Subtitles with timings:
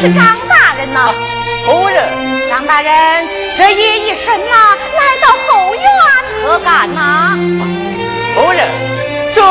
[0.00, 1.12] 是张大人呐，
[1.66, 2.04] 夫人。
[2.48, 3.26] 张大人，
[3.56, 5.82] 这夜已深了，来到后院
[6.42, 7.36] 何干呐？
[8.36, 8.64] 夫人，
[9.34, 9.42] 这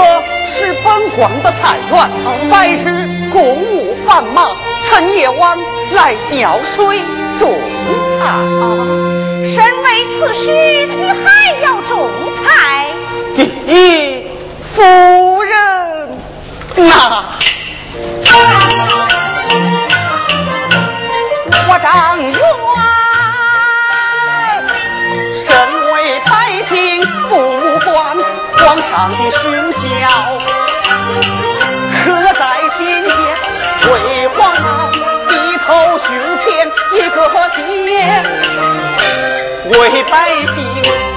[0.48, 2.10] 是本官的菜园，
[2.50, 5.58] 白日公务繁忙，趁夜晚
[5.92, 7.02] 来浇水
[7.38, 7.54] 种
[8.18, 8.24] 菜。
[9.46, 12.10] 身为刺史，你还要种
[12.46, 12.88] 菜？
[14.74, 17.26] 夫人呐？
[21.98, 22.34] 冤！
[25.34, 25.46] 身
[25.94, 27.96] 为百姓，父母官，
[28.58, 29.42] 皇上的训
[29.74, 29.78] 教
[32.04, 32.42] 刻在
[32.78, 33.16] 心间。
[33.90, 33.92] 为
[34.28, 35.34] 皇上低
[35.66, 36.06] 头胸
[36.40, 36.46] 前
[36.94, 37.18] 一个
[37.56, 37.60] 结，
[39.70, 40.14] 为百
[40.54, 40.56] 姓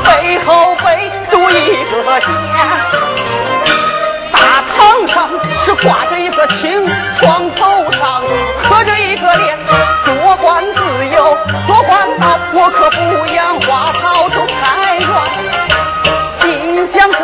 [0.04, 0.08] 背
[0.46, 1.52] 后背住一
[1.90, 2.26] 个家。
[4.80, 6.86] 床上是挂着一个青
[7.16, 8.22] 床头上
[8.62, 9.58] 合着一个脸
[10.04, 11.36] 做官自由
[11.66, 15.06] 做官道我可不养花草种菜园
[16.30, 17.18] 心想这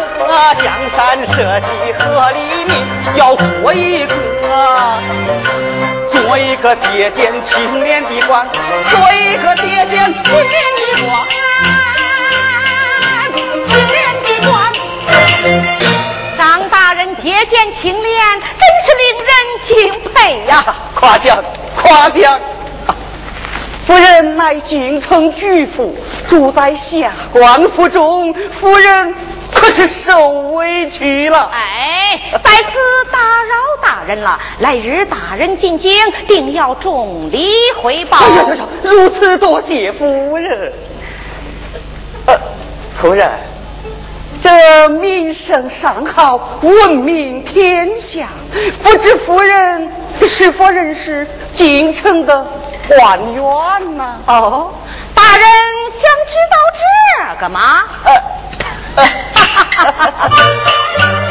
[0.62, 2.76] 江山社稷和黎民
[3.16, 4.12] 要做一个
[6.08, 11.26] 做一个节俭清廉的官做一个节俭清廉的官
[13.64, 15.85] 清廉的官
[16.36, 18.50] 张大人接见清廉，真
[18.84, 19.32] 是令人
[20.02, 20.64] 敬佩呀！
[20.94, 21.42] 夸奖，
[21.74, 22.38] 夸奖。
[23.86, 25.96] 夫人乃京城巨富，
[26.28, 29.14] 住在下官府中，夫人
[29.54, 31.50] 可是受委屈了。
[31.52, 32.72] 哎，在此
[33.12, 34.38] 打扰大人了。
[34.58, 35.92] 来日大人进京，
[36.26, 37.48] 定要重礼
[37.80, 38.18] 回报。
[38.18, 38.66] 哎呀呀呀！
[38.82, 40.72] 如此多谢夫人。
[42.26, 42.38] 呃，
[43.00, 43.30] 夫人。
[44.40, 48.28] 这名声尚好闻名天下。
[48.82, 49.90] 不知夫人
[50.24, 52.46] 是否认识京城的
[52.88, 54.16] 官员呢？
[54.26, 54.72] 哦
[55.14, 55.46] 大人
[55.90, 56.56] 想知道
[57.36, 57.82] 这个吗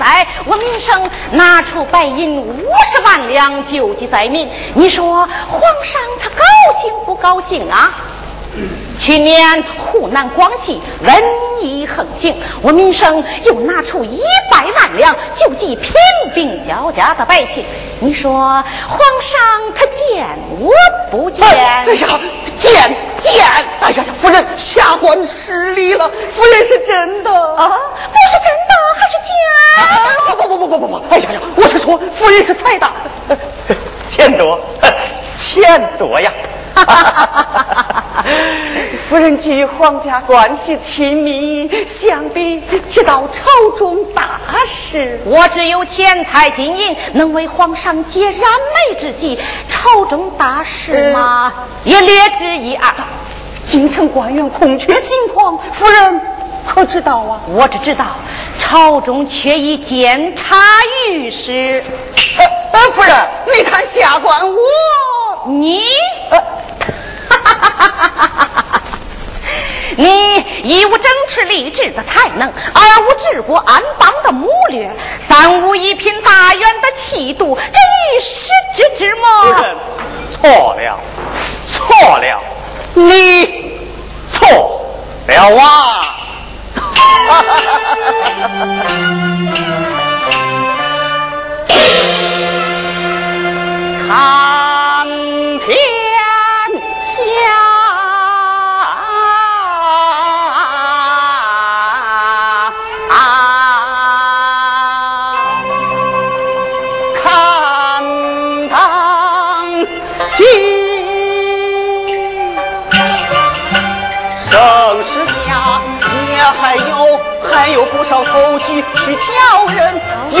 [0.00, 2.56] 灾，我民生拿出白银五
[2.90, 4.48] 十万两救济灾民。
[4.74, 6.42] 你说皇上他高
[6.80, 7.92] 兴不高兴啊？
[8.98, 11.22] 去年湖南、广西瘟
[11.62, 14.20] 疫横行，我民生又拿出一
[14.50, 15.92] 百万两救济贫
[16.34, 17.64] 病交加的百姓。
[18.00, 20.26] 你说皇上他见
[20.58, 20.72] 我
[21.10, 21.46] 不见？
[21.46, 21.84] 哎呀，
[22.60, 22.72] 见
[23.18, 23.42] 见！
[23.80, 27.68] 哎呀呀，夫人下官失礼了，夫人是真的啊？
[27.68, 30.36] 不是真的还是假？
[30.36, 31.02] 不不不不不不！
[31.08, 32.92] 哎呀呀，我是说夫人是财大，
[34.06, 34.60] 钱多，
[35.34, 36.30] 钱多呀！
[39.08, 45.20] 夫人及皇家关系亲密，想必知道朝中大事。
[45.24, 49.38] 我只有钱财金银，能为皇上解燃眉之急。
[49.68, 51.52] 朝中大事嘛，
[51.84, 52.94] 也略知一二。
[53.66, 56.20] 京城官员空缺情况，夫人
[56.66, 57.40] 可知道啊？
[57.48, 58.06] 我只知道
[58.58, 60.56] 朝中缺一监察
[61.08, 61.82] 御史。
[62.72, 63.14] 呃，夫人，
[63.56, 64.56] 你看下官我，
[65.48, 65.80] 你。
[69.96, 77.62] 你一无整治吏治的才能，二无治国安邦的谋略，三无一品大员的气度，这
[78.16, 79.54] 一时之之么？
[80.30, 80.98] 错了，
[81.66, 82.40] 错了，
[82.94, 83.78] 你
[84.26, 84.86] 错
[85.26, 86.00] 了啊！
[94.06, 94.16] 看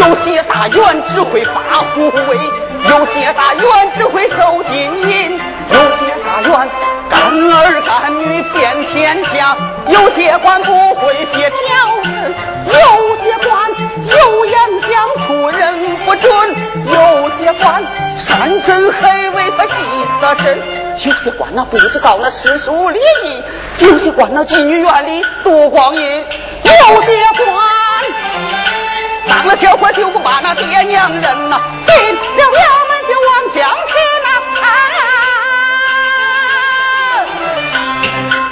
[0.00, 2.38] 有些大员只会发护卫，
[2.88, 3.64] 有些大员
[3.94, 4.76] 只会收金
[5.10, 6.68] 银，有些大员
[7.10, 7.20] 干
[7.52, 9.54] 儿干女遍天下，
[9.88, 11.58] 有些官不会协调
[12.02, 12.34] 人，
[12.66, 13.70] 有些官
[14.06, 14.58] 有眼
[14.88, 16.32] 将粗人不准，
[16.86, 17.84] 有些官
[18.16, 19.82] 山珍海味他记
[20.22, 20.58] 得真，
[21.04, 26.24] 有些官那不知道那世俗礼仪，有些官那妓女院里度光阴。
[26.88, 27.46] 有些官
[29.30, 33.94] 当了小官就不把那爹娘认呐，进了衙门就往江去
[34.24, 34.28] 呐。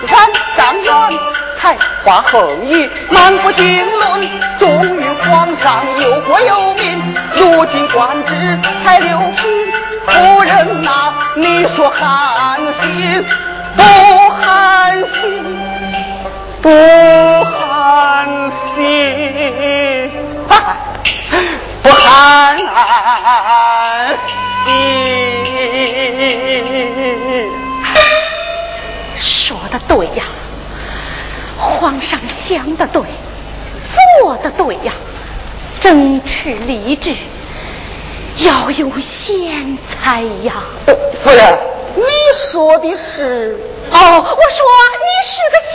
[0.09, 1.19] 官张元
[1.59, 7.15] 才华横溢，满腹经纶，忠于皇上，忧国忧民。
[7.35, 9.73] 如今官职才六品，
[10.07, 13.25] 夫人呐，你说寒心
[13.77, 13.83] 不
[14.31, 15.59] 寒心？
[16.63, 16.71] 不
[17.45, 20.11] 寒心，
[21.83, 22.67] 不寒心。
[29.21, 30.25] 说的对呀，
[31.59, 33.03] 皇上想的对，
[34.21, 34.93] 做的对呀，
[35.81, 37.15] 正持理智
[38.39, 40.53] 要有贤才呀。
[41.15, 41.59] 夫人，
[41.97, 42.03] 你
[42.35, 43.59] 说的是？
[43.91, 44.67] 哦，我说
[45.01, 45.75] 你是个贤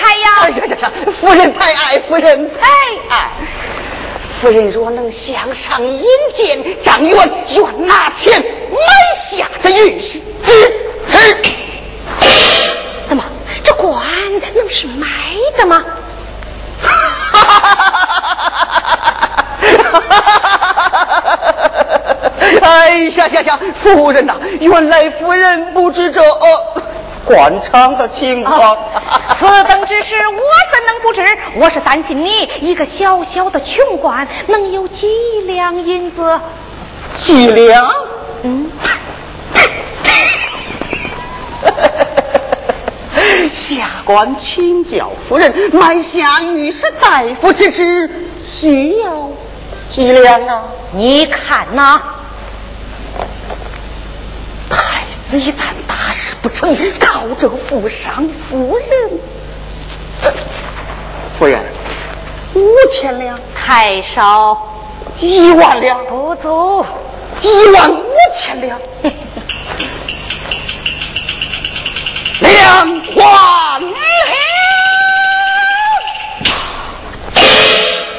[0.16, 0.26] 呀！
[0.42, 2.68] 哎呀呀呀，夫人太爱，夫人太
[3.08, 3.30] 爱。
[4.42, 6.02] 夫人若能向上引
[6.34, 8.76] 荐张元，愿拿钱买
[9.16, 10.52] 下这御史之
[11.06, 11.14] 职。
[13.08, 13.22] 怎么，
[13.62, 14.04] 这官
[14.56, 15.06] 能是买
[15.56, 15.84] 的吗？
[16.82, 16.90] 哈
[17.30, 17.76] 哈哈哈
[19.78, 20.00] 哈
[22.32, 22.60] 哈！
[22.62, 26.20] 哎呀呀呀，夫人呐，原来夫人不知这。
[27.24, 28.76] 官场的情况，
[29.38, 31.22] 此等之事我怎能不知？
[31.56, 35.06] 我是担心你一个小小的穷官能有几
[35.46, 36.40] 两银子？
[37.16, 37.92] 几两？
[38.42, 38.70] 嗯。
[43.52, 49.28] 下官请教夫人，买下御史大夫之职需要
[49.90, 50.62] 几两啊？
[50.92, 52.00] 你看呐。
[55.38, 58.86] 一旦大事不成，靠这个富商夫人。
[61.38, 61.60] 夫人，
[62.54, 64.68] 五千两太少，
[65.20, 66.84] 一万两不足，
[67.40, 68.78] 一万五千两，
[72.40, 73.92] 两万两。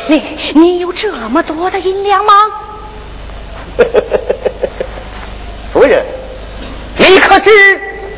[0.07, 0.21] 你
[0.55, 2.33] 你有这么多的银两吗？
[5.71, 6.03] 夫人。
[6.97, 7.49] 你可知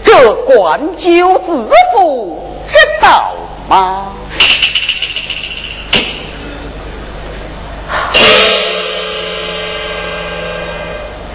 [0.04, 3.34] 这官酒自负之道
[3.70, 4.06] 吗？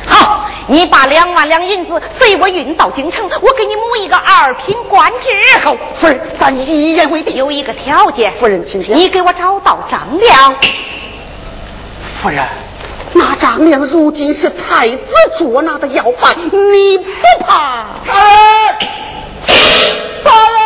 [0.06, 5.28] 好你把两万两银子随我运到京城我给你母一个二品官职
[5.62, 7.36] 好夫人咱一言为定。
[7.36, 10.54] 有一个条件夫人请讲你给我找到张良
[12.22, 12.44] 夫人。
[13.12, 17.86] 那张良如今是太子捉拿的要犯，你不怕？
[18.06, 18.78] 哎，
[20.24, 20.60] 大人。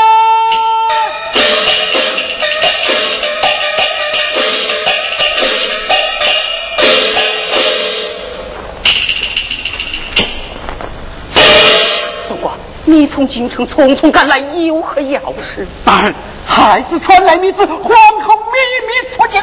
[12.86, 15.66] 你从京城匆匆赶来，有何要事？
[15.84, 16.14] 大人，
[16.46, 18.52] 孩子传来密旨，皇后秘
[18.86, 19.42] 密出京。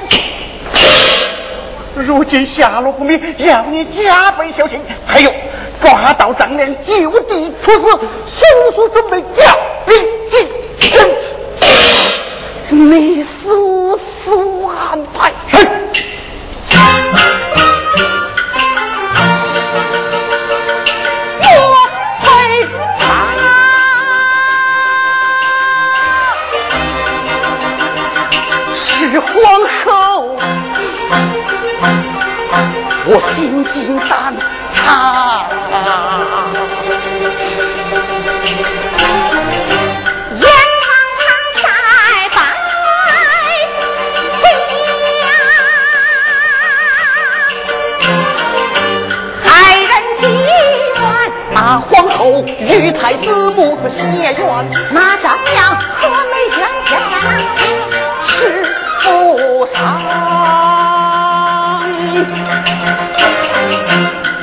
[1.96, 4.80] 如今下落不明，要你加倍小心。
[5.06, 5.32] 还有，
[5.82, 7.82] 抓到张良，就地处死，
[8.28, 8.46] 速
[8.76, 9.96] 速准备调兵
[10.30, 10.48] 进
[10.80, 11.00] 京。
[12.90, 15.32] 你速速安排。
[28.74, 29.34] 是皇
[29.84, 30.11] 后，
[33.04, 34.36] 我心惊胆
[34.74, 35.50] 颤
[40.38, 40.46] 眼
[40.82, 40.86] 睁
[41.18, 41.26] 睁
[41.64, 41.66] 在
[42.36, 42.40] 外
[44.38, 44.44] 回
[45.20, 45.24] 家
[49.44, 49.90] 害人
[50.20, 54.36] 计冤那皇后与太子母子结怨
[54.92, 57.66] 那张娘和美眷相在
[58.28, 58.30] 是
[59.00, 61.01] 负伤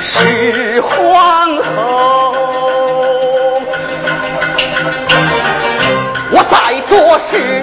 [0.00, 1.62] 是皇后，
[6.30, 7.62] 我在做试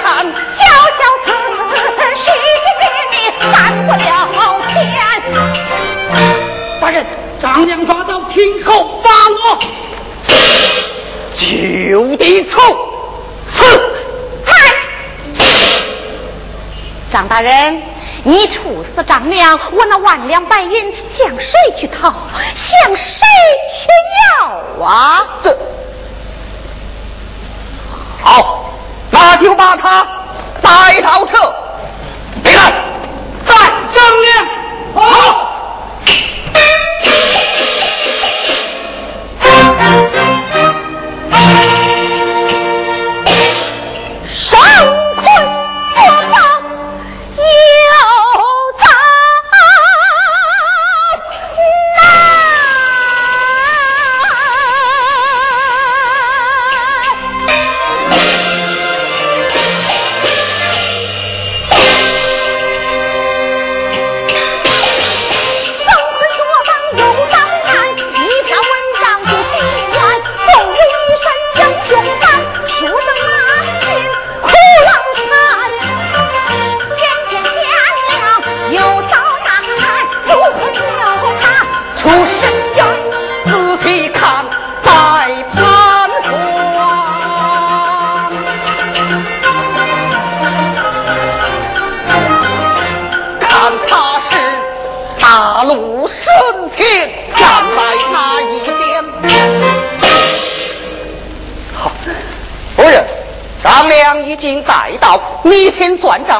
[0.00, 0.64] 探，小
[0.96, 2.30] 小此事
[3.10, 3.16] 你
[3.50, 3.50] 犯
[3.88, 4.06] 不了
[4.68, 4.70] 天。
[6.80, 7.04] 大人，
[7.40, 9.58] 张良抓到，听候发落，
[11.34, 12.60] 就地处
[13.48, 13.64] 死。
[17.12, 17.82] 张大人，
[18.24, 22.12] 你处死张良，我那万两白银向谁去讨？
[22.54, 23.26] 向谁
[23.72, 23.88] 去
[24.40, 25.22] 要啊？
[25.42, 25.56] 这
[28.22, 28.74] 好，
[29.10, 30.06] 那就把他
[30.60, 31.54] 带到这。
[32.42, 32.72] 别来，
[33.46, 33.54] 带
[33.94, 34.46] 张良。
[34.94, 35.46] 好。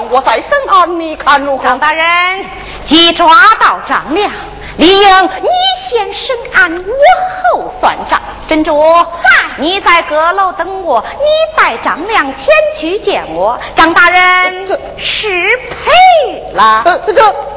[0.08, 1.64] 我在审案，你看如何？
[1.64, 2.44] 张大人，
[2.84, 4.32] 既抓到张良，
[4.78, 8.20] 理应你先审案，我后算账。
[8.48, 8.82] 珍珠，
[9.58, 11.26] 你在阁楼等我，你
[11.56, 12.46] 带张良前
[12.78, 13.60] 去见我。
[13.76, 15.28] 张大人，这失
[15.84, 16.84] 陪了。
[17.14, 17.49] 这。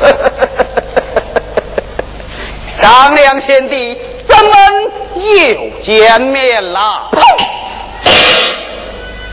[2.80, 4.54] 张良贤弟，咱们
[5.14, 7.10] 又见面了。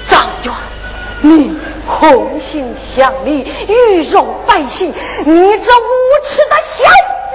[0.08, 0.54] 张元，
[1.22, 1.58] 你
[1.88, 4.94] 红杏乡里，鱼肉百姓，
[5.26, 5.86] 你这无
[6.24, 6.86] 耻的小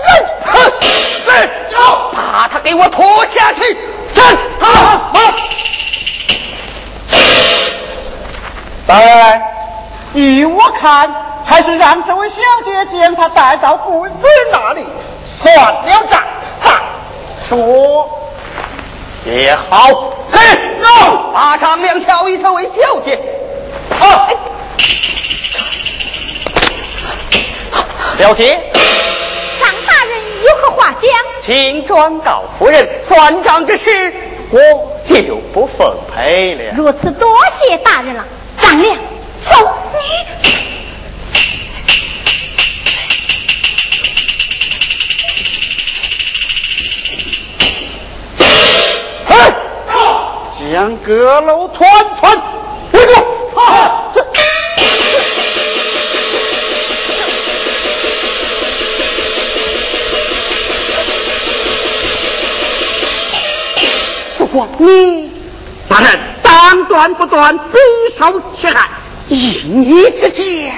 [0.02, 0.26] 人！
[0.44, 0.72] 哼！
[1.24, 3.76] 对，要把他给我拖下去！
[4.14, 4.36] 站！
[4.60, 5.12] 好，
[8.86, 9.42] 大人，
[10.14, 11.10] 依我看，
[11.52, 14.87] 还是让这位小姐将他带到贵妃那里。
[15.26, 16.23] 算了账，
[16.64, 16.71] 再
[17.47, 18.09] 说
[19.26, 20.14] 也好。
[20.32, 20.38] 嘿，
[21.35, 23.21] 把张良挑一这位小姐。
[24.00, 24.30] 啊，
[28.16, 28.59] 小姐。
[29.61, 31.11] 张大人有何话讲？
[31.38, 34.14] 请转告夫人，算账之事
[34.49, 34.59] 我
[35.04, 36.73] 就不奉陪了。
[36.75, 38.25] 如此，多谢大人了。
[38.59, 38.97] 张亮，
[39.50, 40.62] 走你。
[50.72, 51.86] 将阁楼团
[52.18, 52.34] 团
[52.92, 53.12] 围住！
[54.14, 54.24] 这
[64.38, 65.30] 主公，你
[65.90, 67.76] 大人当断不断，必
[68.16, 68.88] 受其害。
[69.28, 70.72] 以你之见，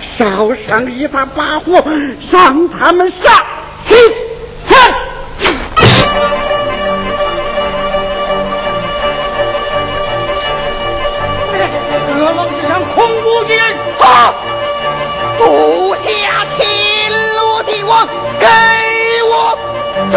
[0.00, 1.84] 烧上一把把火，
[2.32, 3.44] 让他们杀
[14.06, 14.12] 死。
[15.38, 18.06] 不下天罗地网，
[18.38, 18.46] 给
[19.28, 19.58] 我
[20.10, 20.16] 追！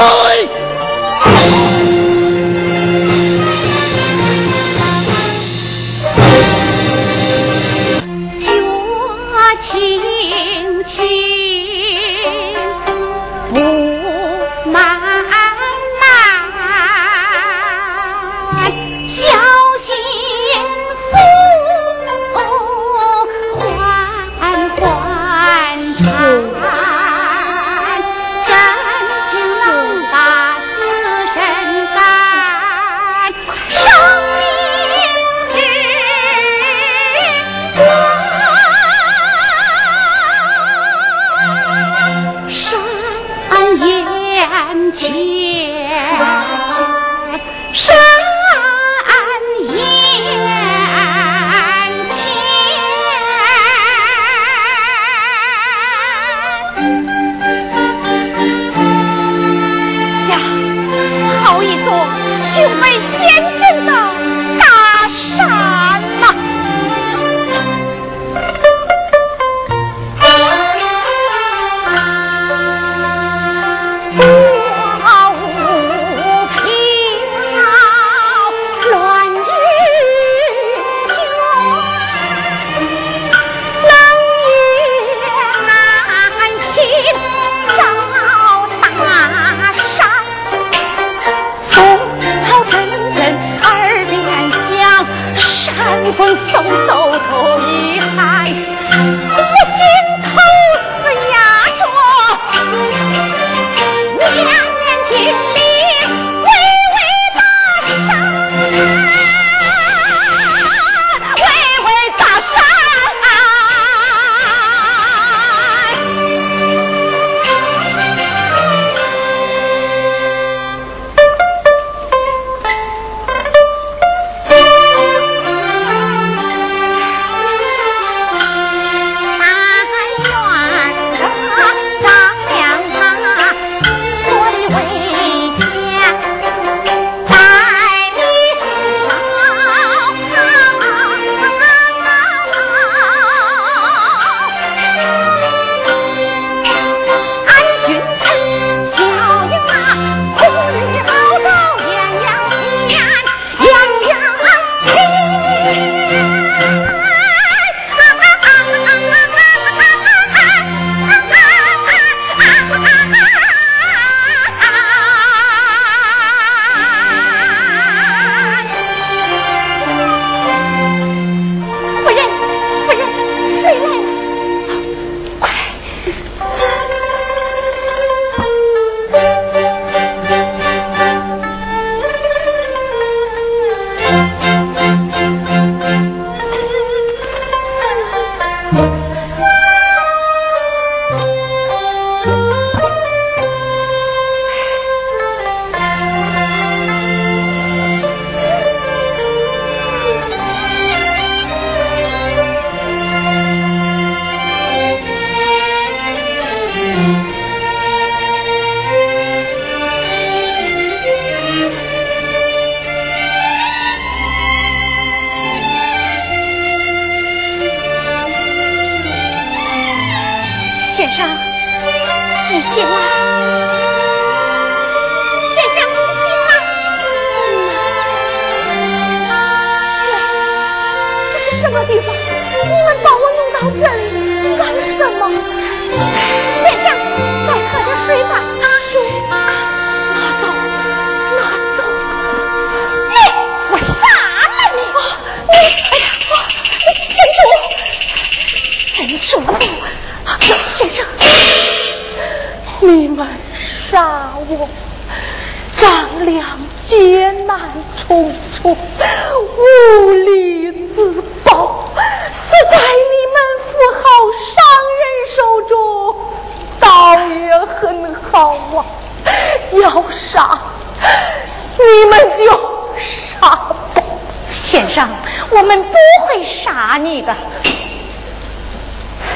[275.92, 277.36] 不会杀你的。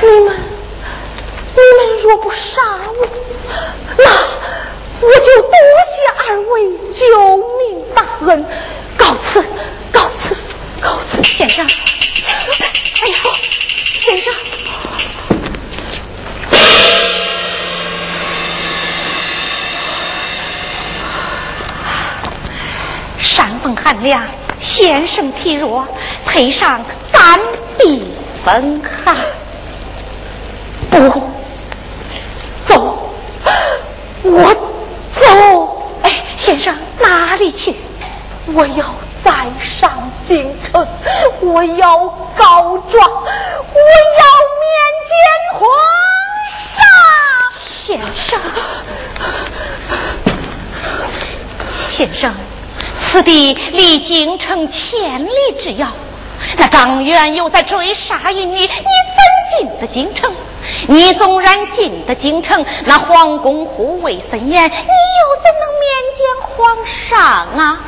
[0.01, 0.35] 你们，
[1.55, 3.07] 你们若不杀我，
[3.97, 4.03] 那
[4.99, 5.53] 我就多
[5.87, 5.95] 谢
[6.27, 6.51] 二位
[6.91, 8.45] 救命大恩，
[8.97, 9.43] 告辞，
[9.91, 10.35] 告辞，
[10.81, 11.65] 告辞，先生。
[11.65, 11.69] 哎
[13.07, 13.15] 呦，
[13.99, 14.33] 先生。
[23.19, 24.21] 山风寒凉，
[24.63, 25.85] 先生体弱，
[26.25, 27.39] 配上暂
[27.77, 28.01] 避
[28.45, 29.13] 风寒。
[30.89, 31.21] 不
[32.65, 33.09] 走，
[34.23, 34.55] 我
[35.13, 35.91] 走。
[36.03, 37.75] 哎，先生哪里去？
[38.53, 38.85] 我要
[39.21, 40.87] 再上京城，
[41.41, 41.97] 我要
[42.37, 43.79] 告状，我
[44.19, 44.23] 要
[44.61, 44.71] 面
[45.03, 45.13] 见
[45.59, 45.69] 皇
[46.49, 46.85] 上。
[47.51, 48.39] 先生，
[51.69, 52.33] 先生，
[53.03, 55.89] 此地离京城千里之遥，
[56.57, 58.69] 那张元又在追杀于你，你怎
[59.59, 60.31] 进得京城？
[60.87, 66.77] 你纵然进得京城，那皇宫护卫森严，你又怎能面见皇
[67.09, 67.19] 上
[67.59, 67.79] 啊？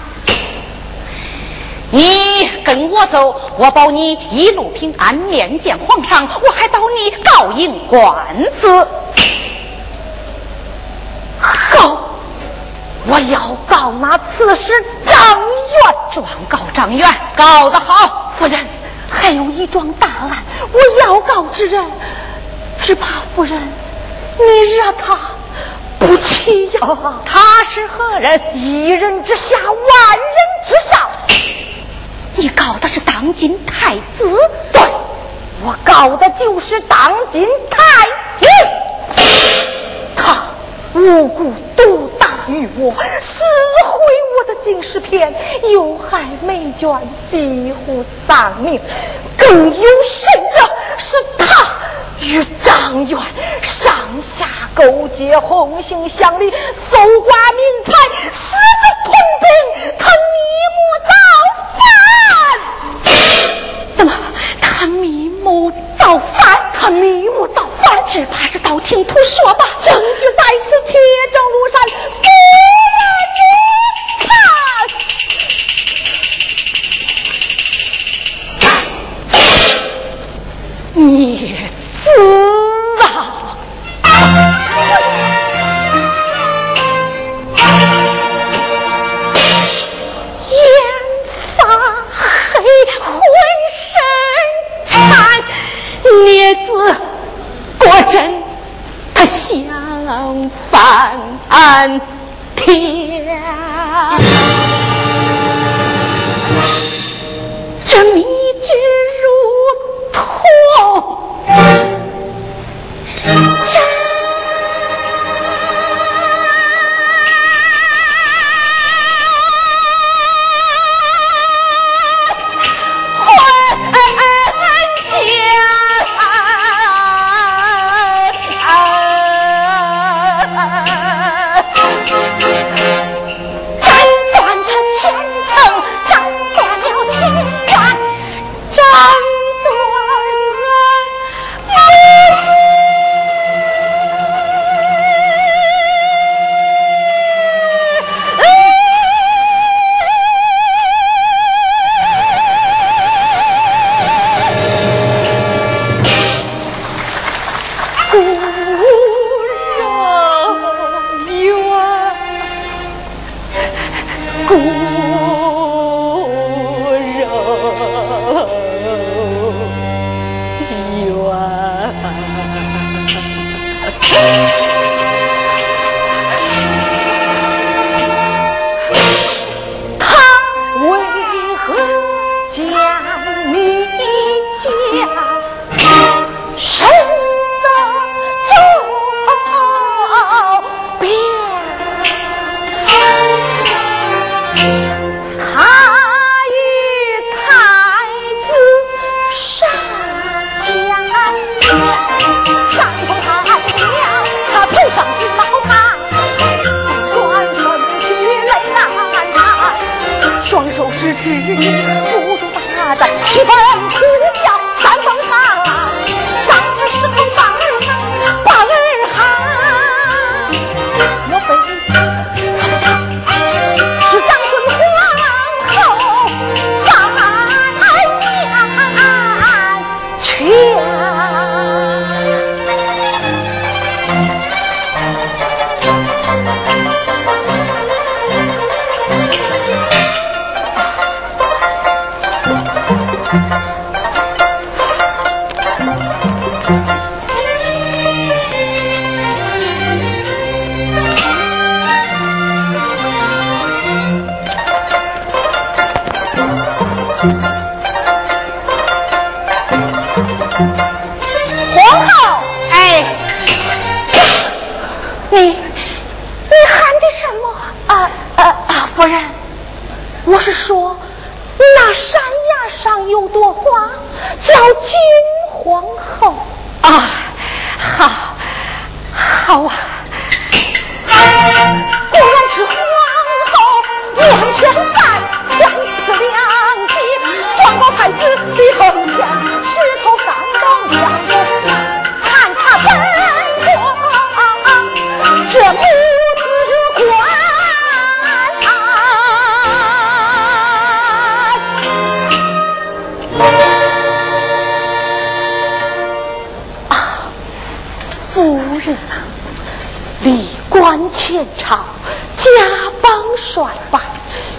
[1.91, 8.87] 你跟我走，我保你一路平安，面见皇上，我还保你告赢官司。
[11.39, 12.14] 好，
[13.07, 14.73] 我要告那刺史
[15.05, 18.59] 张元，状告张元，告得好，夫人，
[19.09, 21.85] 还有一桩大案，我要告之人。
[22.83, 23.57] 只怕夫人，
[24.37, 25.17] 你惹他
[25.99, 26.79] 不起呀！
[27.25, 28.41] 他是何人？
[28.55, 30.37] 一人之下，万人
[30.67, 30.99] 之上。
[32.35, 34.37] 你告的是当今太子？
[34.71, 34.81] 对，
[35.63, 37.79] 我告的就是当今太
[38.39, 38.47] 子。
[40.15, 40.33] 他
[40.95, 43.41] 无故毒打于我，撕
[43.83, 43.99] 毁
[44.39, 45.35] 我的金石篇，
[45.69, 48.79] 有害美眷，几乎丧命。
[49.37, 51.65] 更有甚者，是他。
[52.21, 53.19] 与张元
[53.61, 57.37] 上下勾结，红杏乡里，搜刮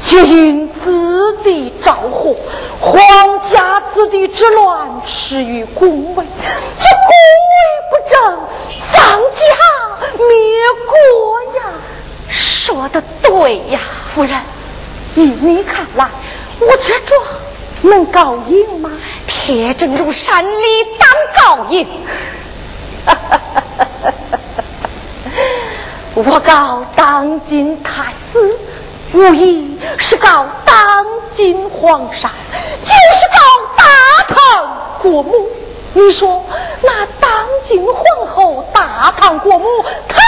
[0.06, 2.36] 皆因子弟着火，
[2.78, 6.24] 皇家子弟之乱，始于宫闱。
[6.78, 7.10] 这宫
[7.50, 7.58] 闱
[7.90, 8.38] 不正，
[8.70, 9.42] 丧家
[10.16, 10.28] 灭
[10.86, 10.94] 国
[11.58, 11.60] 呀！
[12.30, 14.40] 说的对呀，夫人，
[15.16, 16.08] 依你看来，
[16.60, 17.20] 我这状
[17.82, 18.92] 能告赢吗？
[19.26, 21.08] 铁证如山，理当
[21.58, 21.84] 告赢。
[26.14, 28.56] 我告当今太子，
[29.12, 32.30] 无疑是告当今皇上，
[32.82, 33.38] 就是告
[33.76, 33.84] 大
[34.28, 35.48] 唐国母。
[35.94, 36.44] 你说
[36.82, 39.66] 那当今皇后大唐国母，
[40.08, 40.22] 她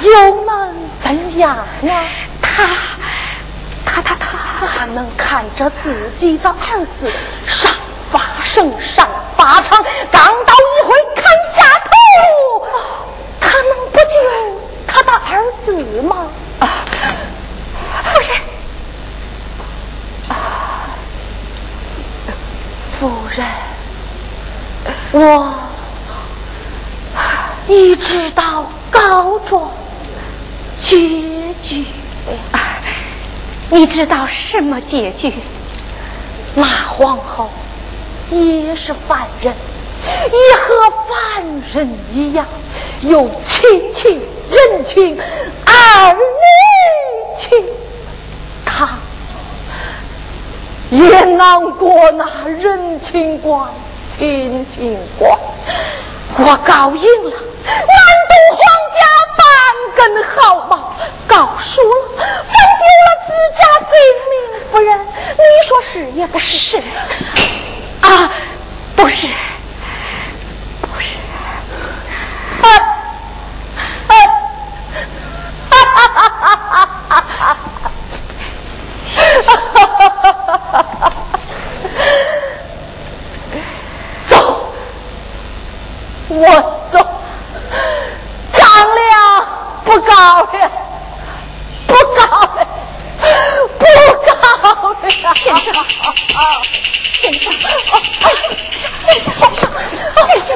[0.00, 1.92] 又能怎样呢？
[2.40, 2.64] 她，
[3.84, 7.12] 她，她，她她能看着自己的儿子
[7.46, 7.72] 上
[8.10, 12.66] 法圣上法场，刚刀一挥砍下头，
[13.40, 14.14] 她能不救
[14.86, 16.16] 他的儿子吗？
[16.60, 16.68] 啊，
[18.06, 18.30] 夫人，
[20.28, 20.34] 啊，
[22.98, 23.46] 夫人，
[25.12, 25.54] 我
[27.68, 29.70] 已知道高中
[30.78, 30.96] 结
[31.62, 31.84] 局。
[32.52, 32.60] 啊，
[33.70, 35.32] 你知道什么结局？
[36.54, 37.50] 那皇后
[38.30, 39.52] 也是凡人，
[40.04, 42.46] 也和凡人一样，
[43.02, 45.18] 有亲情、人情、
[45.66, 46.20] 儿女
[47.38, 47.64] 情，
[48.78, 48.90] 他
[50.90, 53.70] 也难过那人情关、
[54.10, 55.38] 亲情关。
[56.36, 57.88] 我告赢了，难
[58.28, 58.60] 渡皇
[58.92, 58.98] 家
[59.38, 59.42] 半
[59.96, 60.94] 根毫毛，
[61.26, 63.88] 告输了，分丢了自家性
[64.28, 64.34] 命。
[64.70, 66.76] 夫人，你说是也不是？
[68.02, 68.30] 啊，
[68.94, 69.26] 不是，
[70.82, 71.16] 不是。
[72.60, 72.68] 啊
[74.08, 74.12] 啊
[75.70, 76.28] 啊哈哈哈
[76.68, 77.56] 哈哈哈！
[84.28, 84.36] 走，
[86.28, 86.44] 我
[86.92, 86.98] 走，
[88.52, 89.46] 张良
[89.84, 90.70] 不高了，
[91.86, 92.20] 不高
[92.56, 92.66] 了，
[93.78, 93.84] 不
[94.24, 94.32] 高
[94.92, 94.96] 了。
[95.34, 95.72] 先生，先生，
[97.12, 97.44] 先生，
[98.96, 99.44] 先生，先
[100.44, 100.46] 生，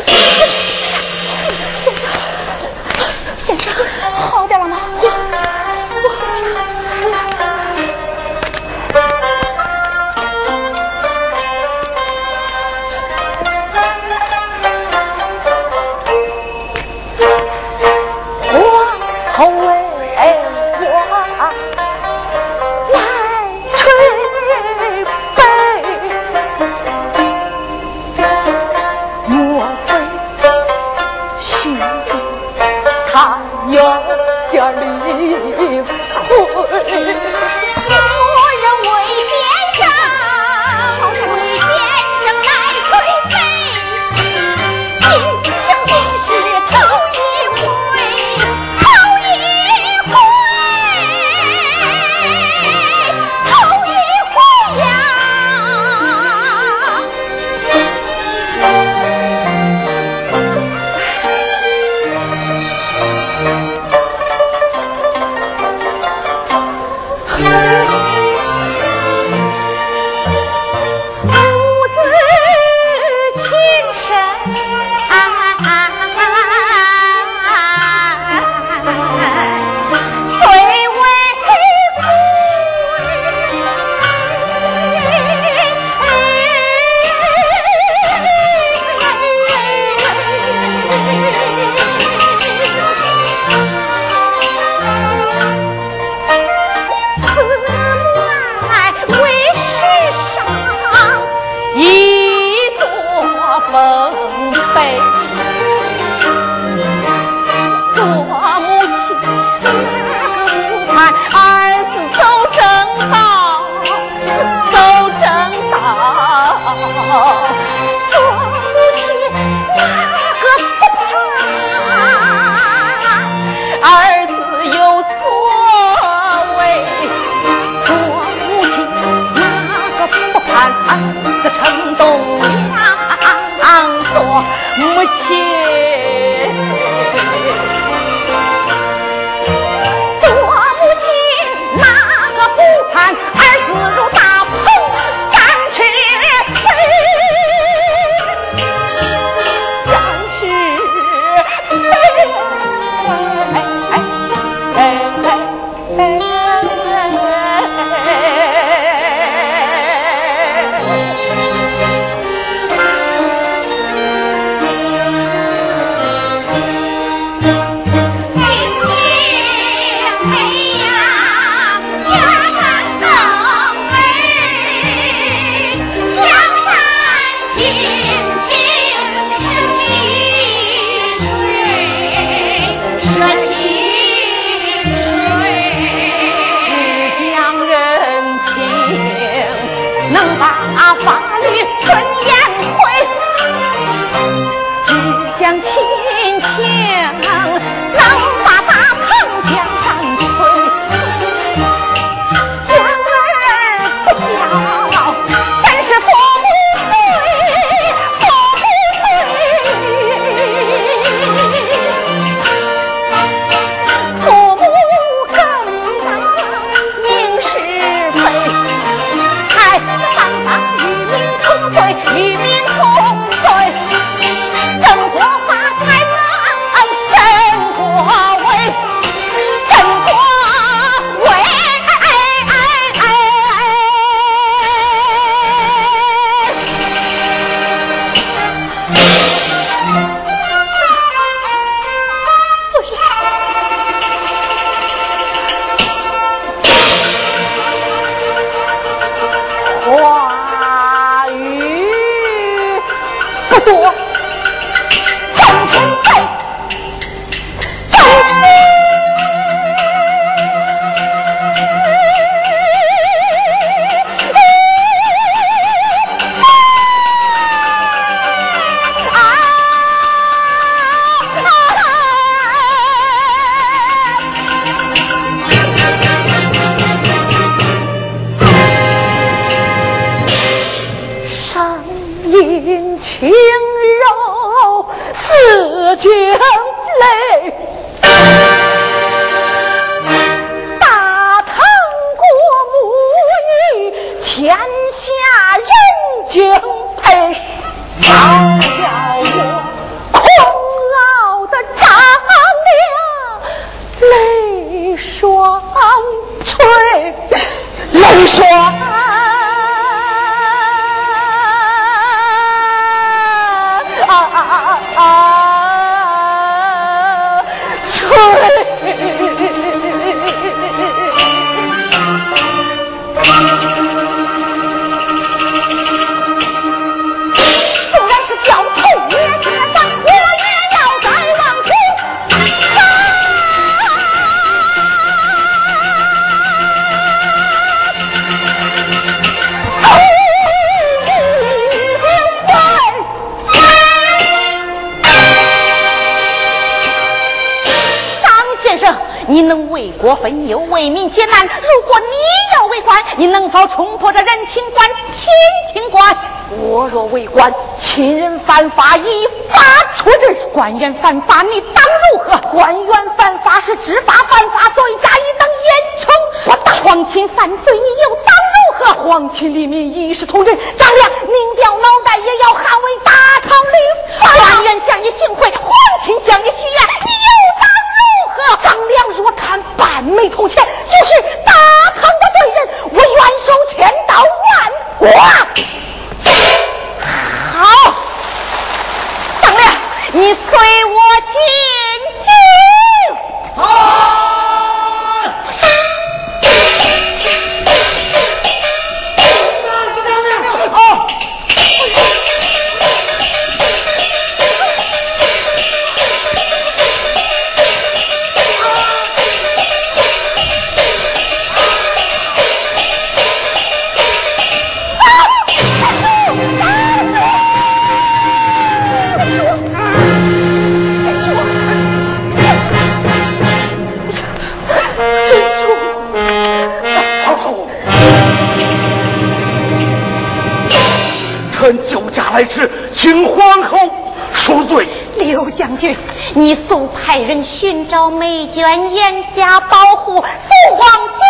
[437.31, 441.23] 人寻找美娟，严加保护，送往京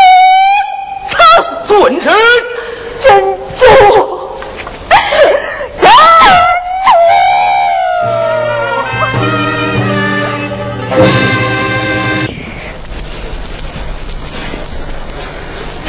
[1.10, 1.20] 城。
[1.66, 2.10] 遵旨。
[3.02, 3.66] 珍珠，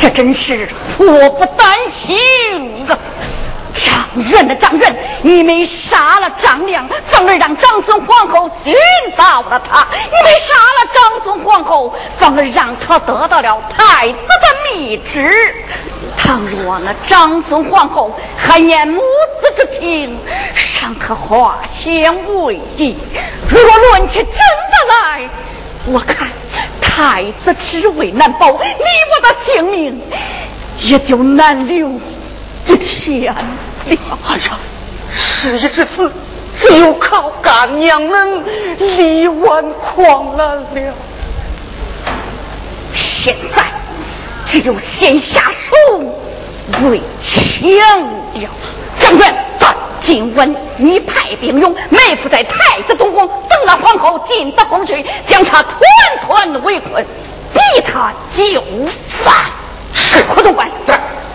[0.01, 2.17] 这真是祸不单行！
[4.31, 8.73] 张仁的张仁，你们杀了张良，反而让长孙皇后寻
[9.17, 15.53] 到了他；你们杀了长孙皇后，反而让他得到了太子的密旨。
[16.17, 19.01] 倘若那长孙皇后还念母
[19.41, 20.17] 子之情，
[20.55, 22.95] 尚可化险为夷；
[23.49, 25.29] 若论起真的来，
[25.87, 26.29] 我看
[26.79, 30.01] 太子之位难保，你我的性命
[30.79, 31.99] 也就难留。
[32.65, 33.33] 这天。
[33.33, 34.17] 了，
[35.41, 36.13] 事已至此，
[36.55, 38.45] 只有靠干娘们
[38.77, 40.93] 力挽狂澜了。
[42.95, 43.63] 现在
[44.45, 45.73] 只有先下手
[46.83, 48.51] 为强了。
[48.99, 49.25] 将军，
[49.99, 55.73] 今晚你派兵勇埋伏在太子东宫，等那皇后进得宫去，将他团
[56.23, 57.03] 团围困，
[57.51, 58.61] 逼他就
[59.09, 59.33] 范。
[59.95, 60.69] 是，苦总管。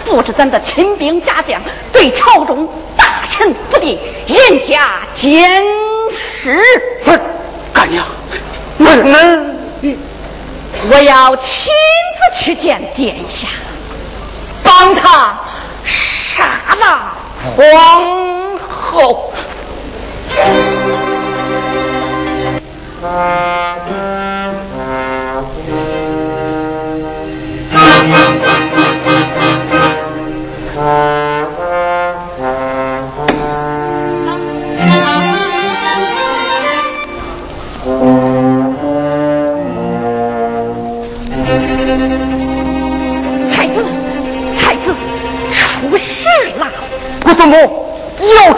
[0.05, 1.61] 不知咱的亲兵家将
[1.93, 5.63] 对朝中大臣不敌，严加监
[6.11, 6.63] 视。
[7.05, 7.21] 是，
[7.73, 8.05] 干娘，
[8.79, 9.57] 问能，
[10.91, 11.73] 我要亲
[12.33, 13.49] 自去见殿下，
[14.63, 15.39] 帮他
[15.85, 17.13] 杀了
[17.57, 19.33] 皇后。
[23.01, 23.66] 太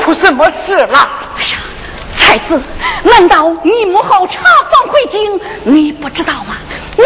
[0.08, 1.10] 出什么事了？
[1.36, 1.58] 哎呀，
[2.18, 2.58] 太子，
[3.02, 4.40] 难道你母后查
[4.70, 6.56] 房回京，你不知道吗？
[6.96, 7.04] 你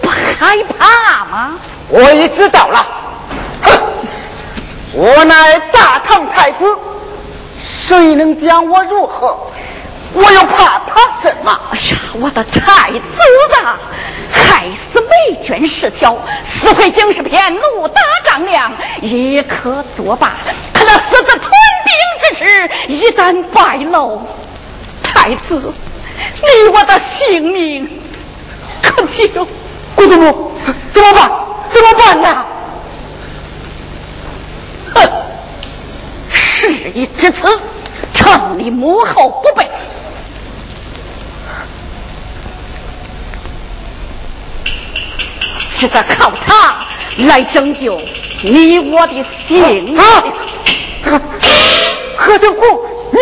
[0.00, 1.58] 不害怕吗？
[1.90, 2.86] 我已知道了。
[3.62, 3.78] 哼，
[4.94, 6.64] 我乃大唐太子，
[7.62, 9.36] 谁能将我如何？
[10.14, 11.60] 我又怕他什么？
[11.72, 13.20] 哎呀，我的太子
[13.62, 13.76] 啊！
[14.32, 18.72] 害死美娟事小，撕毁警示片，怒打丈量，
[19.02, 20.32] 也可作罢。
[20.72, 21.50] 可那私自屯
[22.46, 24.22] 事，一旦败露，
[25.02, 25.72] 太子，
[26.42, 27.88] 你我的性命
[28.82, 29.46] 可就……
[29.96, 30.52] 姑祖母，
[30.94, 31.30] 怎么办？
[31.70, 32.44] 怎么办呢？
[34.94, 35.10] 哼！
[36.32, 37.48] 事已至此，
[38.14, 39.68] 趁你母后不备。
[45.80, 46.76] 只得靠他
[47.26, 47.98] 来拯救
[48.42, 49.98] 你我的性命。
[52.18, 52.80] 何德公，
[53.12, 53.18] 你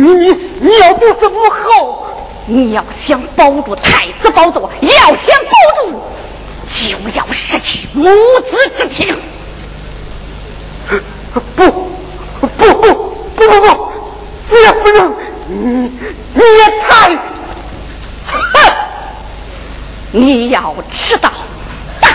[0.00, 0.32] 你
[0.62, 2.06] 你要不是母后，
[2.46, 6.00] 你要想保住太子宝座，要想保住，
[6.66, 9.14] 就要失去母子之情。
[10.88, 10.98] 不
[11.54, 11.70] 不
[12.40, 13.92] 不不不不不，
[14.48, 15.14] 绝不能！
[15.46, 15.92] 你
[16.32, 17.14] 你也太……
[18.24, 18.32] 哼！
[20.12, 21.30] 你要知道。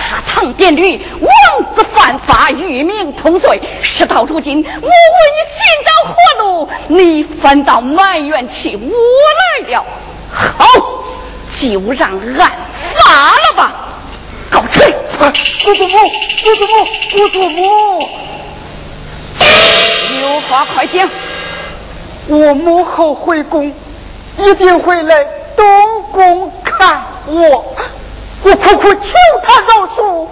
[0.10, 3.60] 大唐典律，王子犯法，与民同罪。
[3.82, 9.86] 事到如今，我为你寻找活路，你反倒埋怨起我来了。
[10.32, 10.66] 好，
[11.60, 12.52] 就让案
[12.96, 13.74] 发了吧。
[14.50, 14.80] 告辞。
[15.20, 15.98] 姑祖母，
[16.44, 18.00] 姑祖母，姑祖母，
[20.22, 21.10] 有话快讲。
[22.28, 23.74] 我母后回宫，
[24.38, 25.26] 一定会来
[25.58, 27.76] 东宫看我。
[28.44, 30.28] 我苦苦求他饶恕，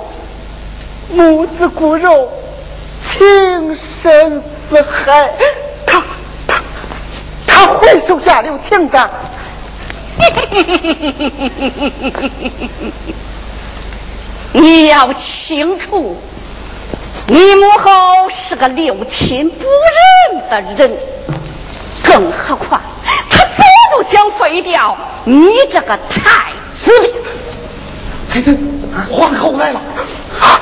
[1.09, 2.31] 母子骨肉，
[3.07, 5.33] 情深似海，
[5.85, 6.01] 他
[6.47, 6.61] 他
[7.47, 9.09] 他会手下留情的。
[14.53, 16.17] 你要清楚，
[17.27, 19.65] 你母后是个六亲不
[20.31, 20.97] 认的人，
[22.03, 22.81] 更何况
[23.29, 26.91] 他早就想废掉你这个太子。
[28.35, 28.57] 太子，
[29.09, 29.79] 皇后来了！
[30.41, 30.59] 啊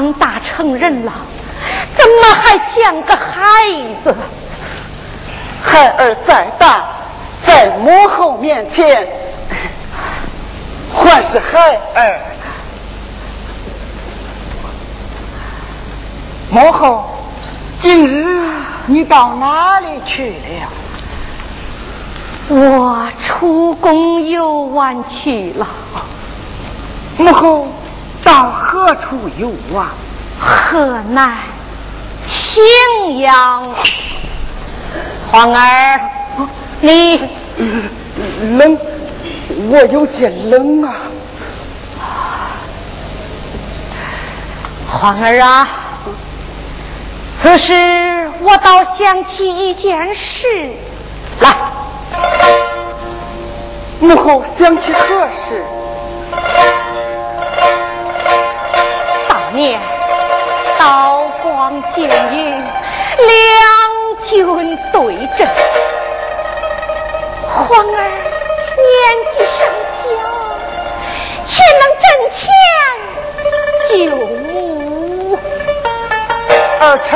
[0.00, 1.12] 长大成人了，
[1.94, 3.22] 怎么还像个孩
[4.02, 4.16] 子？
[5.62, 6.86] 孩儿再大，
[7.46, 9.06] 在母后面前
[10.96, 12.18] 还是孩儿。
[16.48, 17.04] 母后，
[17.78, 18.40] 今日
[18.86, 20.68] 你到哪里去了？
[22.48, 25.68] 我出宫游玩去了。
[27.18, 27.68] 母后
[28.24, 29.86] 到何处游玩？
[30.38, 31.36] 河南
[32.28, 33.74] 荥阳。
[35.30, 36.00] 皇儿，
[36.80, 37.20] 你
[38.58, 38.78] 冷，
[39.68, 40.94] 我有些冷啊。
[44.88, 45.68] 皇儿啊，
[47.40, 50.46] 此时我倒想起一件事
[51.40, 51.54] 来。
[54.00, 55.64] 母后想起何事？
[60.78, 62.62] 刀光剑影，
[63.16, 63.80] 两。
[64.22, 65.48] 军对阵，
[67.48, 68.00] 皇儿
[68.76, 68.90] 年
[69.32, 69.98] 纪尚小，
[71.46, 71.50] 却
[71.80, 72.38] 能阵前
[73.88, 73.90] 救
[74.52, 75.38] 母。
[76.80, 77.10] 儿臣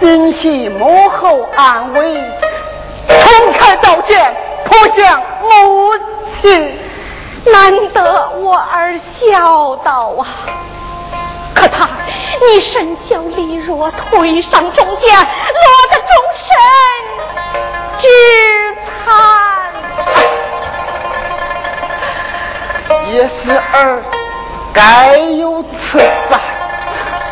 [0.00, 0.02] 心
[0.32, 1.98] 系母后安危，
[3.06, 4.34] 冲开刀剑
[4.64, 5.92] 扑向母
[6.40, 6.74] 亲。
[7.44, 10.26] 难得我儿孝道啊！
[11.54, 11.88] 可他，
[12.48, 15.26] 你身小力弱，腿上中箭，落
[15.90, 16.56] 得终身
[17.98, 18.08] 之
[18.82, 19.14] 残。
[23.12, 24.02] 也是儿
[24.72, 26.40] 该有此灾，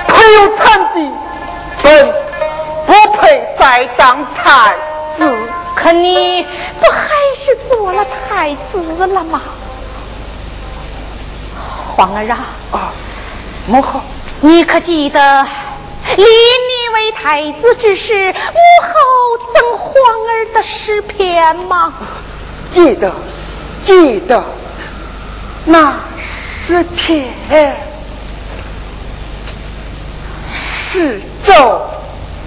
[0.06, 1.10] 腿有残疾，
[1.82, 2.14] 本
[2.86, 4.74] 不配再当太
[5.18, 5.36] 子。
[5.74, 6.46] 可你
[6.80, 9.40] 不还是做了太子了吗？
[11.96, 12.38] 皇儿啊！
[12.70, 12.92] 啊，
[13.66, 14.00] 母后。
[14.40, 15.44] 你可记得
[16.16, 16.24] 立你
[16.94, 18.92] 为太子之时，母后
[19.54, 19.92] 赠皇
[20.26, 21.94] 儿的诗篇吗？
[22.74, 23.12] 记得，
[23.86, 24.44] 记得。
[25.64, 27.32] 那诗篇
[30.52, 31.88] 是奏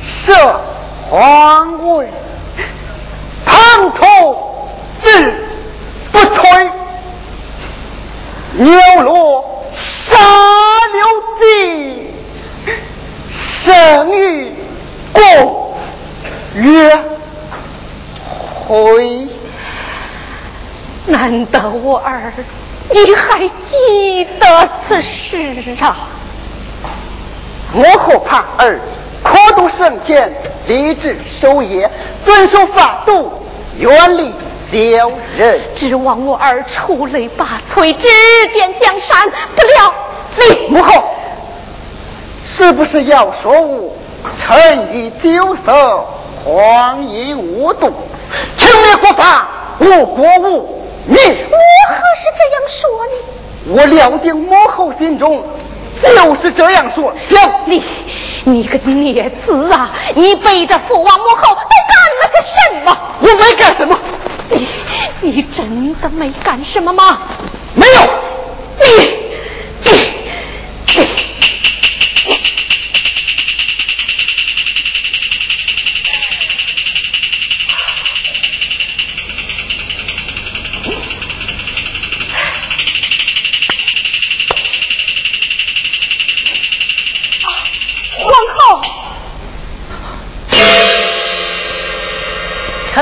[0.03, 0.59] 设
[1.09, 2.09] 皇位，
[3.45, 4.35] 滂沱
[5.01, 5.47] 志
[6.11, 6.69] 不摧，
[8.57, 10.17] 牛落沙
[10.91, 11.07] 流
[11.39, 12.11] 地，
[13.65, 14.53] 生于
[15.11, 15.75] 共
[16.53, 17.03] 约
[18.67, 19.27] 会。
[21.07, 22.31] 难得我儿
[22.91, 25.97] 你还记得此事啊？
[27.73, 28.79] 母后盼儿
[29.23, 30.31] 苦读圣贤，
[30.67, 31.89] 立志守业，
[32.23, 33.47] 遵守法度，
[33.79, 34.31] 远离
[34.71, 38.07] 小人，指望我儿出类拔萃，指
[38.53, 39.27] 点江山。
[39.55, 39.93] 不料。
[40.37, 41.14] 你母后
[42.47, 43.95] 是不是要说我
[44.39, 46.05] 沉于丢色，
[46.43, 47.91] 荒淫无度，
[48.57, 49.47] 轻蔑国法，
[49.79, 51.17] 误国误民？
[51.17, 51.57] 我
[51.89, 53.13] 何是这样说呢？
[53.67, 55.43] 我料定母后心中
[56.01, 57.13] 就是这样说。
[57.15, 57.83] 行，你
[58.43, 59.89] 你个孽子啊！
[60.13, 62.97] 你背着父王母后都干了些什么？
[63.21, 63.99] 我没干什么。
[64.49, 64.67] 你
[65.21, 67.19] 你真的没干什么吗？
[67.73, 68.01] 没有。
[68.77, 68.85] 你。
[70.95, 71.34] 皇后，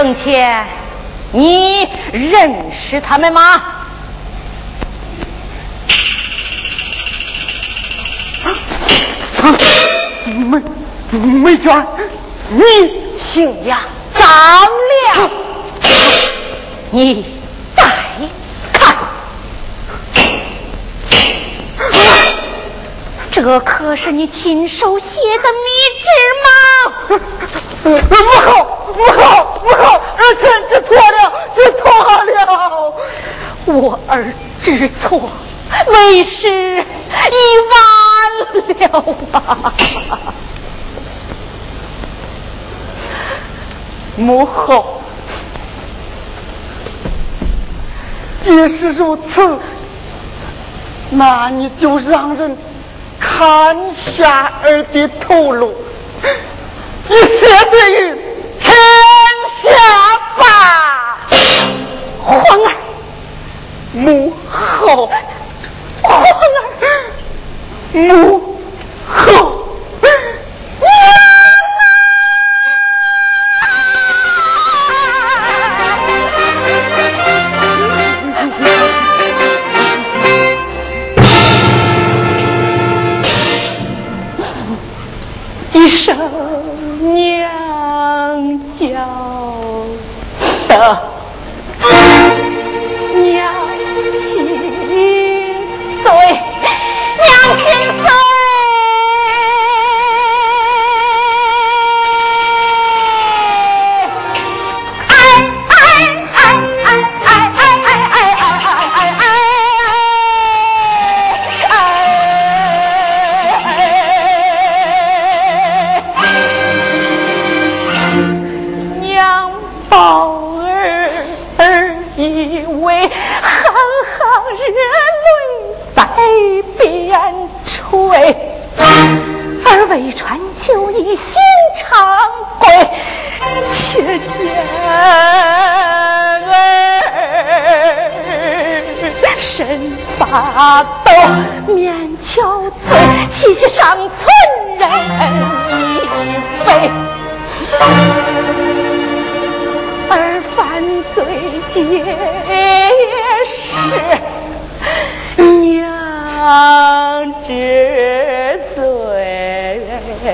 [0.04, 0.66] 程前，
[1.32, 3.64] 你认识他们吗？
[10.26, 10.62] 梅
[11.10, 11.88] 梅娟，
[12.50, 12.64] 你
[13.18, 13.80] 姓杨，
[14.14, 15.30] 张亮，
[16.92, 17.26] 你
[17.74, 17.84] 再
[18.74, 18.98] 看，
[23.32, 25.70] 这可是你亲手写的密
[26.02, 26.08] 旨
[26.44, 26.50] 吗？
[27.86, 28.54] 母后，母后，
[28.96, 29.24] 母后，
[33.84, 34.32] 我儿
[34.64, 35.30] 知错，
[35.88, 37.36] 为师已
[37.74, 39.74] 完了啊！
[44.16, 45.02] 母后，
[48.42, 49.60] 既是如此，
[51.10, 52.58] 那你就让人
[53.20, 55.76] 砍下儿的头颅，
[57.10, 58.13] 以谢罪于。
[64.04, 65.10] 母后
[66.02, 67.08] 皇儿
[67.94, 68.43] 母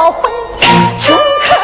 [0.00, 0.30] 要回
[0.98, 1.59] 穷求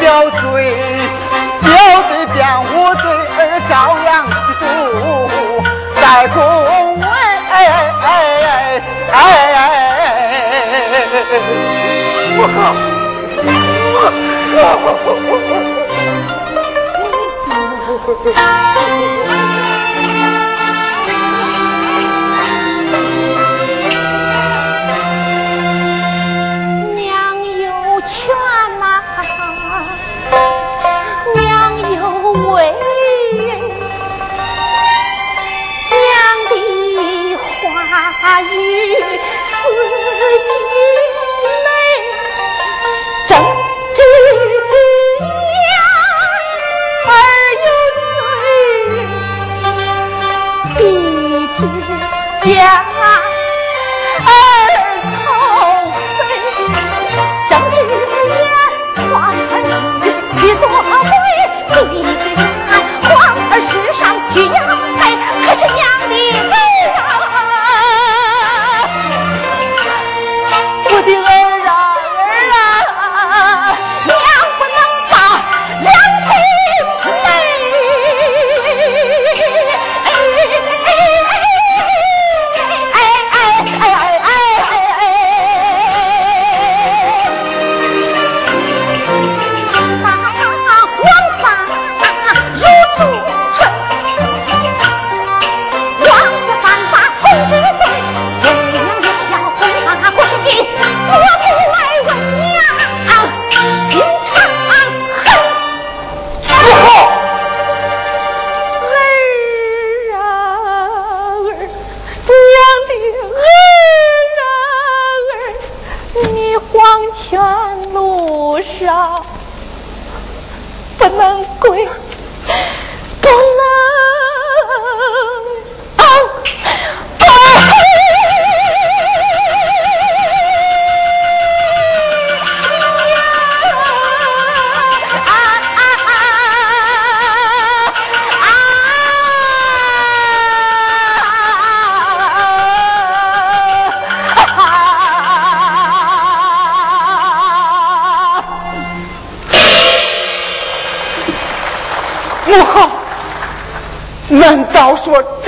[0.00, 0.42] 小嘴，
[1.62, 1.66] 小
[2.08, 3.04] 嘴，江湖嘴
[3.38, 3.72] 儿照
[4.04, 4.08] 样
[4.58, 4.62] 堵
[6.00, 6.36] 在宫
[7.00, 7.04] 外。
[12.40, 12.58] 我靠！
[17.88, 17.92] 我
[19.32, 19.47] 靠！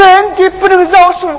[0.01, 1.37] 真的不能饶恕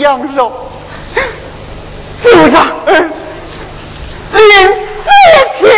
[0.00, 0.52] 羊肉，
[2.22, 3.10] 就让儿
[4.32, 4.50] 连
[5.02, 5.08] 四
[5.58, 5.70] 天，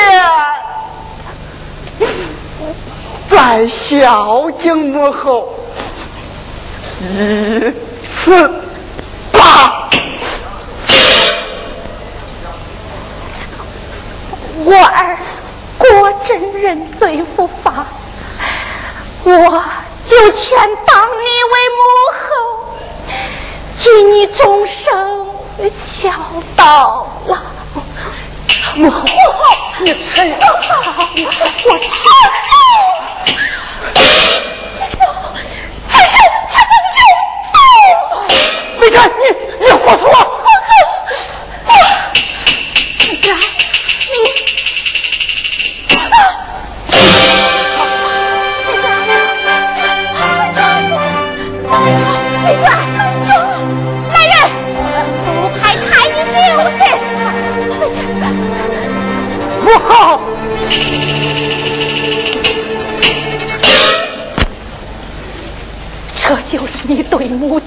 [3.30, 5.48] 在孝敬母后。
[7.00, 7.04] 一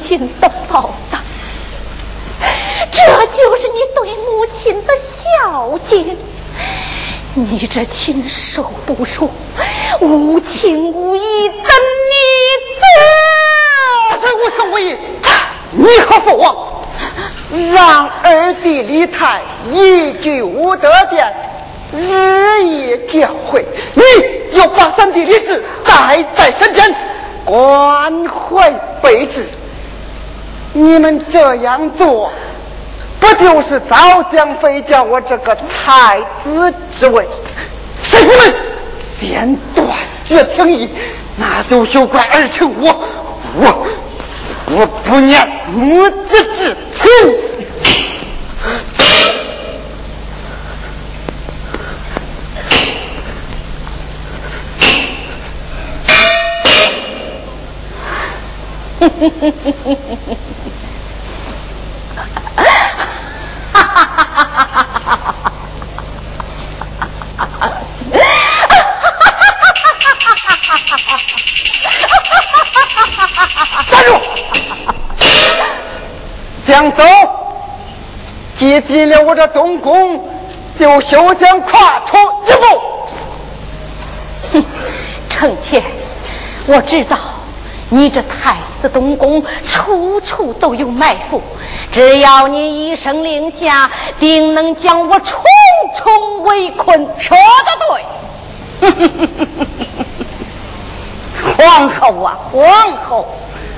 [0.08, 1.22] 亲的报答，
[2.90, 6.18] 这就是你对母亲的孝敬。
[7.34, 9.30] 你这禽兽不如，
[10.00, 11.60] 无情无义的逆
[12.78, 12.82] 子！
[14.14, 14.96] 我是无情无义，
[15.72, 16.56] 你和父王
[17.74, 19.42] 让二弟李泰
[19.74, 21.36] 一句无德殿，
[21.92, 23.62] 日夜教诲
[23.94, 26.96] 你，要把三弟李治带在身边，
[27.44, 29.46] 关怀备至。
[30.78, 32.32] 你们这样做
[33.20, 33.96] 不就是早
[34.32, 37.26] 想废掉我这个太子之位
[38.04, 38.54] 谁出门
[39.20, 39.88] 先断
[40.24, 40.88] 绝情谊
[41.36, 42.96] 那就休怪儿臣我
[43.56, 43.88] 我
[44.68, 47.10] 我不念母子之情
[59.00, 60.47] 嗯嗯嗯嗯嗯嗯嗯嗯
[76.68, 77.04] 想走，
[78.60, 80.30] 接近了我这东宫，
[80.78, 82.82] 就休想跨出一步。
[84.52, 84.66] 哼，
[85.30, 85.82] 臣妾
[86.66, 87.18] 我知道，
[87.90, 91.42] 你这太子东宫处处都有埋伏，
[91.94, 93.90] 只要你一声令下，
[94.20, 95.40] 定能将我重
[95.96, 97.08] 重围困。
[97.18, 97.38] 说
[98.82, 98.98] 的对，
[101.66, 103.26] 皇后啊，皇后，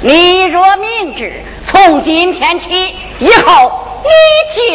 [0.02, 1.44] 你若明知
[1.86, 2.70] 从今天起
[3.20, 3.72] 以后
[4.04, 4.10] 你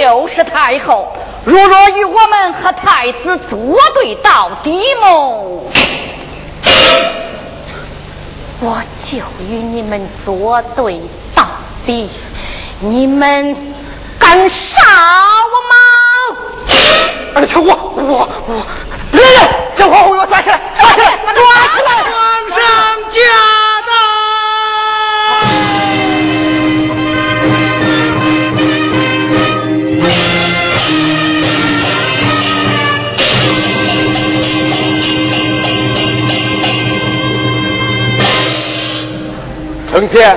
[0.00, 5.70] 就是太后，如若与我们和太子作对到底么？
[8.61, 10.98] 我就与你们作对
[11.34, 11.46] 到
[11.84, 12.09] 底，
[12.80, 13.55] 你们
[14.18, 14.82] 敢杀
[15.44, 15.76] 我吗？
[17.34, 18.66] 而且我我我，
[19.12, 19.53] 来人，
[39.95, 40.36] 丞相，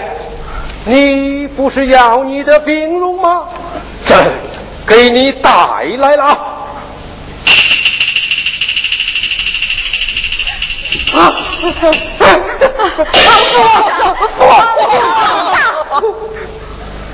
[0.85, 3.45] 你不是要你的兵戎吗？
[4.05, 4.15] 朕
[4.85, 5.49] 给你带
[5.97, 6.25] 来了。
[11.15, 11.33] 啊！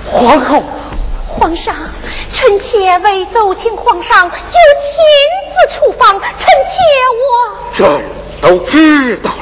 [0.06, 0.64] 皇后，
[1.26, 1.74] 皇上，
[2.34, 4.52] 臣妾为奏请皇上，就亲
[5.48, 6.20] 自出访。
[6.20, 6.76] 臣妾
[7.22, 7.32] 我
[7.74, 8.04] 朕
[8.42, 9.38] 都知道了。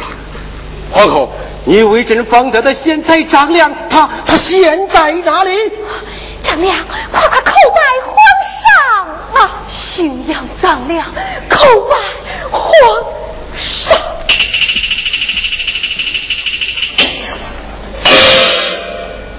[0.92, 1.32] 皇后，
[1.64, 5.52] 你为朕方得的贤才张良，他他现在哪里？
[6.44, 6.76] 张良，
[7.12, 8.16] 快快叩拜皇
[9.36, 9.52] 上啊！
[9.68, 11.06] 信阳张良，
[11.50, 11.96] 叩拜
[12.50, 12.72] 皇
[13.56, 13.98] 上。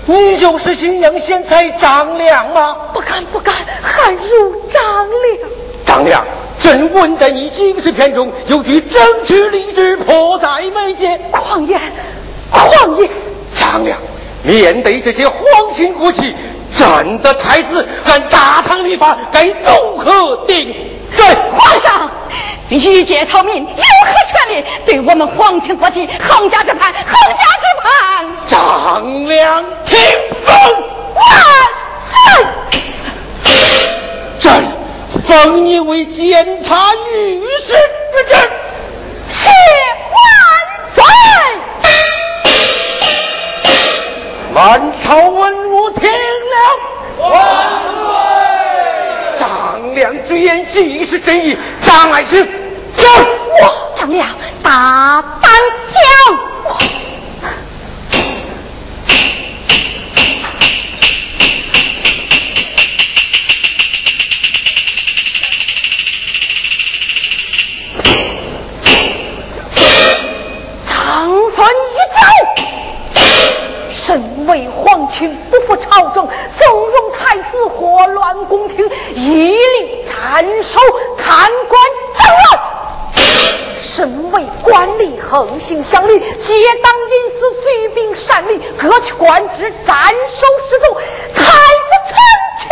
[0.05, 2.77] 你就是新阳贤才张良吗？
[2.95, 3.53] 不敢不敢，
[3.83, 5.51] 汉如张良。
[5.85, 6.25] 张良，
[6.59, 11.21] 朕闻在你经世篇中有句争取立志，迫在眉睫。
[11.31, 11.81] 狂言，
[12.53, 13.11] 狂野！
[13.57, 13.99] 张良，
[14.43, 15.39] 面对这些皇
[15.75, 16.35] 亲国戚，
[16.77, 20.75] 朕的太子按大唐律法该如何定
[21.17, 21.27] 罪？
[21.51, 22.11] 皇上，
[22.69, 23.77] 御界草民有何
[24.31, 26.93] 权利对我们皇亲国戚横加之判？
[26.93, 28.27] 横加之判！
[28.47, 29.99] 张良，听
[30.45, 30.55] 奉
[31.15, 31.25] 万
[31.99, 32.47] 岁！
[34.41, 34.53] 朕
[35.27, 38.35] 封你为监察御史之职。
[39.29, 39.51] 谢
[40.11, 40.17] 万
[40.93, 41.03] 岁！
[44.55, 47.31] 满朝文武听了，万
[49.35, 49.39] 岁！
[49.39, 52.47] 张良之言即是真意，张爱卿，
[52.95, 53.03] 走！
[53.63, 54.29] 我张良
[54.63, 55.51] 大胆
[55.89, 56.03] 讲。
[56.69, 57.02] 长
[75.93, 76.29] 孙一走，身为皇亲，不负朝政，
[76.59, 80.81] 纵容太子祸乱宫廷，一力斩首，
[81.19, 81.83] 贪官
[82.17, 82.61] 争乱。
[83.79, 90.95] 身为官吏，横行乡里，结党营私，举兵擅离，革去官职，斩首示众，
[91.35, 91.43] 太
[91.89, 92.17] 子成
[92.59, 92.71] 全。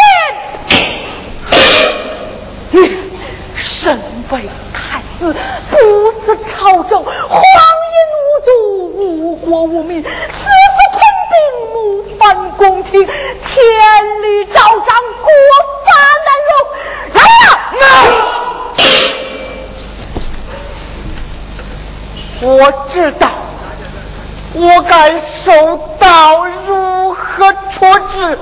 [3.57, 3.99] 身
[4.31, 5.35] 为太子，
[5.71, 5.77] 不
[6.13, 8.53] 思朝政，荒淫无度，
[8.97, 10.05] 无国无民，
[12.61, 13.15] 宫廷，天
[14.23, 15.31] 理昭彰，国
[15.87, 15.89] 法
[16.27, 16.53] 难容。
[17.15, 17.19] 来
[17.81, 17.89] 呀！
[22.43, 23.31] 我知道，
[24.53, 25.51] 我该受
[25.99, 28.39] 到如何处置。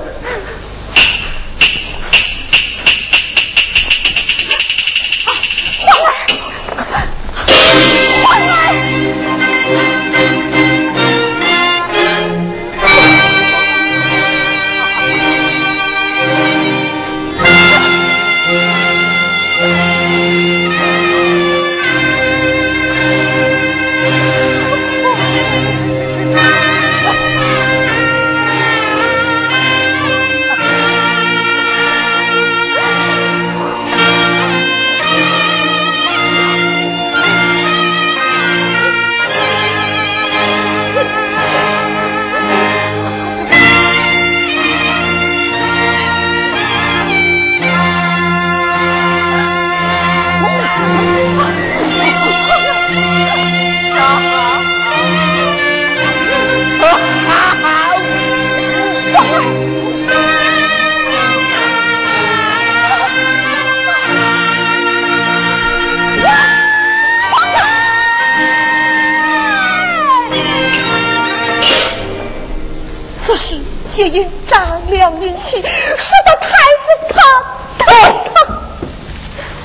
[73.99, 78.47] 事皆因张良引起，使得太子他太他。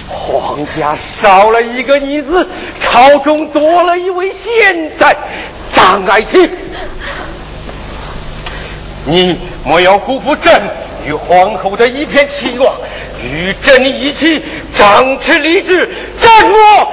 [0.09, 2.49] 皇家少了一个女子，
[2.81, 5.17] 朝中多了一位贤在，
[5.73, 6.51] 张爱卿，
[9.05, 10.61] 你莫要辜负朕
[11.07, 12.75] 与皇后的一片期望，
[13.23, 14.43] 与朕一起
[14.77, 15.89] 张弛立志，
[16.21, 16.93] 斩我